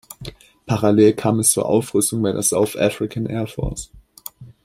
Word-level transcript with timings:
Parallel 0.65 1.13
kam 1.13 1.39
es 1.41 1.51
zur 1.51 1.67
Aufrüstung 1.67 2.23
bei 2.23 2.31
der 2.31 2.41
South 2.41 2.75
African 2.75 3.27
Air 3.27 3.45
Force. 3.45 3.91